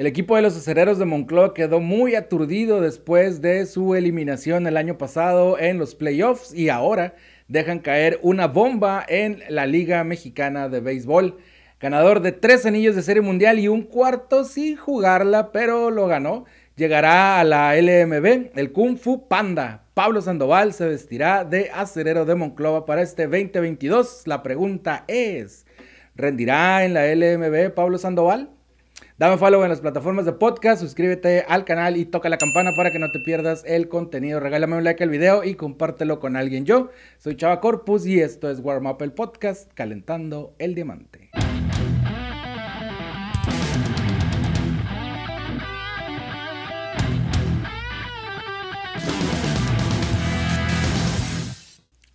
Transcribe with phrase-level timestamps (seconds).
[0.00, 4.78] El equipo de los acereros de Moncloa quedó muy aturdido después de su eliminación el
[4.78, 7.16] año pasado en los playoffs y ahora
[7.48, 11.36] dejan caer una bomba en la Liga Mexicana de Béisbol.
[11.78, 16.46] Ganador de tres anillos de serie mundial y un cuarto sin jugarla, pero lo ganó.
[16.76, 19.84] Llegará a la LMB el Kung Fu Panda.
[19.92, 24.22] Pablo Sandoval se vestirá de acerero de Monclova para este 2022.
[24.24, 25.66] La pregunta es,
[26.14, 28.48] ¿rendirá en la LMB Pablo Sandoval?
[29.20, 32.90] Dame follow en las plataformas de podcast, suscríbete al canal y toca la campana para
[32.90, 34.40] que no te pierdas el contenido.
[34.40, 36.64] Regálame un like al video y compártelo con alguien.
[36.64, 36.88] Yo
[37.18, 41.29] soy Chava Corpus y esto es Warm Up el podcast, calentando el diamante.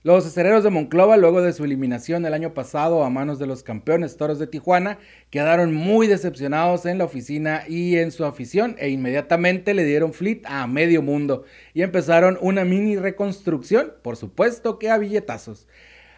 [0.06, 3.64] Los acereros de Monclova, luego de su eliminación el año pasado a manos de los
[3.64, 5.00] campeones toros de Tijuana,
[5.32, 10.46] quedaron muy decepcionados en la oficina y en su afición e inmediatamente le dieron flit
[10.46, 15.68] a medio mundo y empezaron una mini reconstrucción, por supuesto que a billetazos.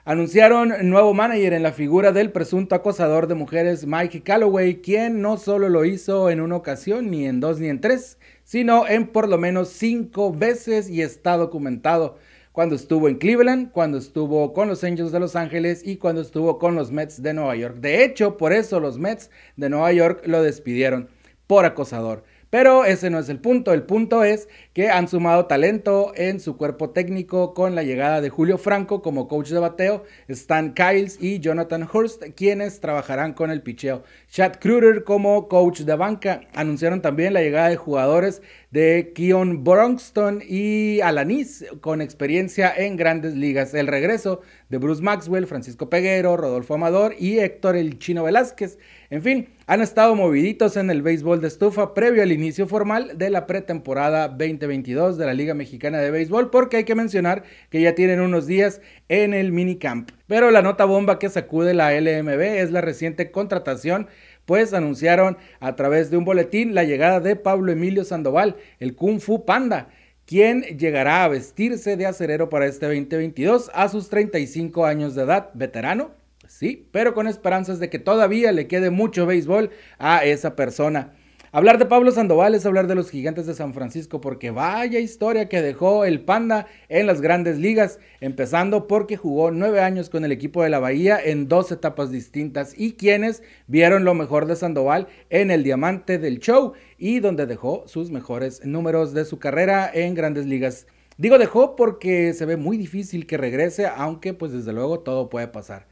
[0.04, 5.38] Anunciaron nuevo manager en la figura del presunto acosador de mujeres Mike Calloway, quien no
[5.38, 9.30] solo lo hizo en una ocasión, ni en dos ni en tres, sino en por
[9.30, 12.18] lo menos cinco veces y está documentado
[12.58, 16.58] cuando estuvo en Cleveland, cuando estuvo con los Angels de Los Ángeles y cuando estuvo
[16.58, 17.76] con los Mets de Nueva York.
[17.76, 21.08] De hecho, por eso los Mets de Nueva York lo despidieron
[21.46, 22.24] por acosador.
[22.50, 26.58] Pero ese no es el punto, el punto es que han sumado talento en su
[26.58, 31.40] cuerpo técnico con la llegada de Julio Franco como coach de bateo, Stan Kyles y
[31.40, 34.02] Jonathan Hurst, quienes trabajarán con el picheo.
[34.30, 36.42] Chad Kruger como coach de banca.
[36.54, 43.36] Anunciaron también la llegada de jugadores de Keon Bronxton y Alanis con experiencia en grandes
[43.36, 43.74] ligas.
[43.74, 48.78] El regreso de Bruce Maxwell, Francisco Peguero, Rodolfo Amador y Héctor El Chino Velázquez.
[49.10, 53.30] En fin, han estado moviditos en el béisbol de estufa previo al inicio formal de
[53.30, 57.96] la pretemporada 2022 de la Liga Mexicana de Béisbol, porque hay que mencionar que ya
[57.96, 60.12] tienen unos días en el minicamp.
[60.28, 64.08] Pero la nota bomba que sacude la LMB es la reciente contratación
[64.46, 69.20] pues anunciaron a través de un boletín la llegada de Pablo Emilio Sandoval, el Kung
[69.20, 69.90] Fu Panda,
[70.26, 75.50] quien llegará a vestirse de acerero para este 2022 a sus 35 años de edad,
[75.54, 76.12] veterano,
[76.48, 81.14] sí, pero con esperanzas de que todavía le quede mucho béisbol a esa persona.
[81.54, 85.48] Hablar de Pablo Sandoval es hablar de los gigantes de San Francisco porque vaya historia
[85.48, 90.34] que dejó el Panda en las grandes ligas, empezando porque jugó nueve años con el
[90.34, 95.08] equipo de la Bahía en dos etapas distintas y quienes vieron lo mejor de Sandoval
[95.30, 100.16] en el diamante del show y donde dejó sus mejores números de su carrera en
[100.16, 100.86] grandes ligas.
[101.18, 105.48] Digo dejó porque se ve muy difícil que regrese, aunque pues desde luego todo puede
[105.48, 105.88] pasar.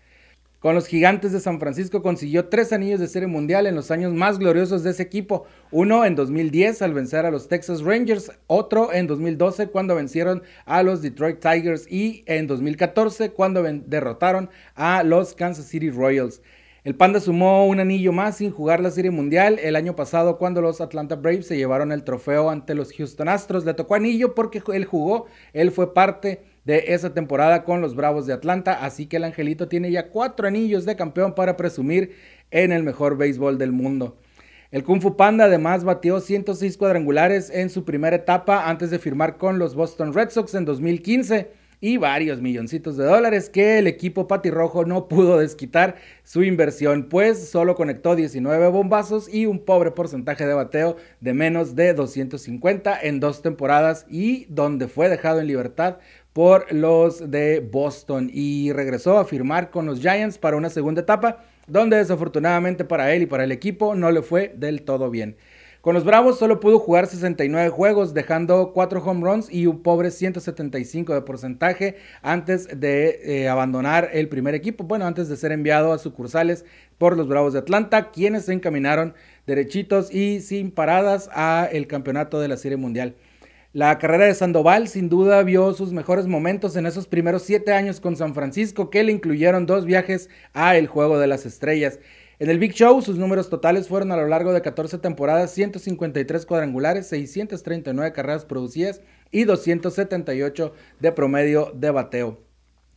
[0.65, 4.15] Con los gigantes de San Francisco consiguió tres anillos de serie mundial en los años
[4.15, 5.45] más gloriosos de ese equipo.
[5.69, 10.81] Uno en 2010 al vencer a los Texas Rangers, otro en 2012 cuando vencieron a
[10.81, 16.41] los Detroit Tigers y en 2014 cuando derrotaron a los Kansas City Royals.
[16.83, 20.61] El Panda sumó un anillo más sin jugar la Serie Mundial el año pasado cuando
[20.61, 23.65] los Atlanta Braves se llevaron el trofeo ante los Houston Astros.
[23.65, 28.25] Le tocó anillo porque él jugó, él fue parte de esa temporada con los Bravos
[28.25, 32.15] de Atlanta, así que el Angelito tiene ya cuatro anillos de campeón para presumir
[32.51, 34.17] en el mejor béisbol del mundo.
[34.71, 39.37] El Kung Fu Panda además batió 106 cuadrangulares en su primera etapa antes de firmar
[39.37, 44.27] con los Boston Red Sox en 2015 y varios milloncitos de dólares que el equipo
[44.27, 50.47] patirrojo no pudo desquitar su inversión, pues solo conectó 19 bombazos y un pobre porcentaje
[50.47, 55.97] de bateo de menos de 250 en dos temporadas y donde fue dejado en libertad
[56.35, 61.45] por los de Boston y regresó a firmar con los Giants para una segunda etapa,
[61.65, 65.37] donde desafortunadamente para él y para el equipo no le fue del todo bien.
[65.79, 70.11] Con los Bravos solo pudo jugar 69 juegos, dejando 4 home runs y un pobre
[70.11, 75.93] 175 de porcentaje antes de eh, abandonar el primer equipo, bueno, antes de ser enviado
[75.93, 76.65] a sucursales
[76.97, 79.13] por los Bravos de Atlanta, quienes se encaminaron
[79.47, 83.15] derechitos y sin paradas a el campeonato de la Serie Mundial.
[83.75, 87.99] La carrera de Sandoval sin duda vio sus mejores momentos en esos primeros siete años
[87.99, 91.99] con San Francisco, que le incluyeron dos viajes a el Juego de las Estrellas.
[92.39, 96.45] En el Big Show, sus números totales fueron a lo largo de 14 temporadas 153
[96.45, 100.71] cuadrangulares, 639 carreras producidas y 278
[101.01, 102.45] de promedio de bateo.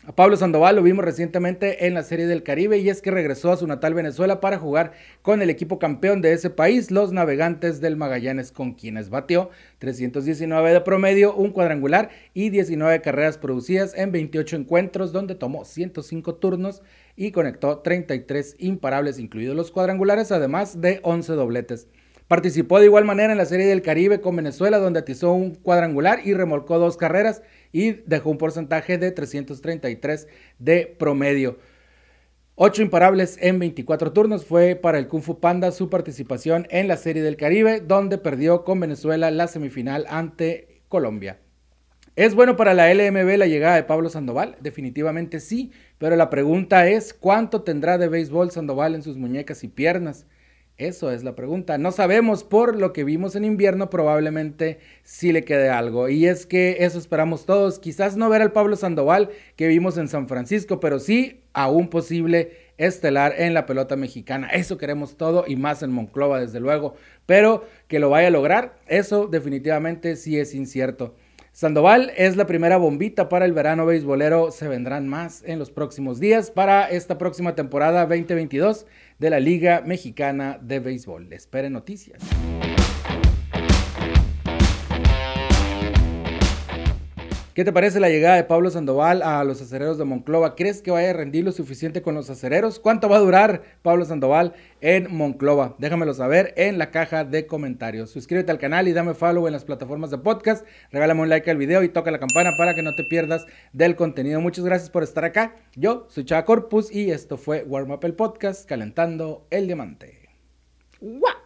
[0.08, 3.52] A Pablo Sandoval lo vimos recientemente en la Serie del Caribe y es que regresó
[3.52, 7.82] a su natal Venezuela para jugar con el equipo campeón de ese país, los Navegantes
[7.82, 9.50] del Magallanes, con quienes batió
[9.80, 16.36] 319 de promedio, un cuadrangular y 19 carreras producidas en 28 encuentros, donde tomó 105
[16.36, 16.80] turnos
[17.14, 21.86] y conectó 33 imparables, incluidos los cuadrangulares, además de 11 dobletes.
[22.28, 26.20] Participó de igual manera en la Serie del Caribe con Venezuela, donde atizó un cuadrangular
[26.26, 27.42] y remolcó dos carreras
[27.72, 30.28] y dejó un porcentaje de 333
[30.58, 31.58] de promedio.
[32.54, 36.96] Ocho imparables en 24 turnos fue para el Kung Fu Panda su participación en la
[36.96, 41.38] Serie del Caribe, donde perdió con Venezuela la semifinal ante Colombia.
[42.16, 44.56] ¿Es bueno para la LMB la llegada de Pablo Sandoval?
[44.60, 49.68] Definitivamente sí, pero la pregunta es, ¿cuánto tendrá de béisbol Sandoval en sus muñecas y
[49.68, 50.26] piernas?
[50.78, 51.76] Eso es la pregunta.
[51.76, 56.08] No sabemos por lo que vimos en invierno, probablemente sí le quede algo.
[56.08, 57.80] Y es que eso esperamos todos.
[57.80, 61.88] Quizás no ver al Pablo Sandoval que vimos en San Francisco, pero sí a un
[61.88, 64.50] posible estelar en la pelota mexicana.
[64.50, 66.94] Eso queremos todo y más en Monclova, desde luego.
[67.26, 71.16] Pero que lo vaya a lograr, eso definitivamente sí es incierto.
[71.58, 74.52] Sandoval es la primera bombita para el verano beisbolero.
[74.52, 78.86] Se vendrán más en los próximos días para esta próxima temporada 2022
[79.18, 81.32] de la Liga Mexicana de Béisbol.
[81.32, 82.22] Esperen noticias.
[87.58, 90.54] ¿Qué te parece la llegada de Pablo Sandoval a los acereros de Monclova?
[90.54, 92.78] ¿Crees que vaya a rendir lo suficiente con los acereros?
[92.78, 95.74] ¿Cuánto va a durar Pablo Sandoval en Monclova?
[95.80, 98.12] Déjamelo saber en la caja de comentarios.
[98.12, 100.64] Suscríbete al canal y dame follow en las plataformas de podcast.
[100.92, 103.96] Regálame un like al video y toca la campana para que no te pierdas del
[103.96, 104.40] contenido.
[104.40, 105.56] Muchas gracias por estar acá.
[105.74, 110.28] Yo soy Chava Corpus y esto fue Warm Up el Podcast, calentando el diamante.
[111.00, 111.37] ¡Guau!